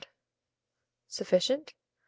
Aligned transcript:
Sufficient. 1.07 1.75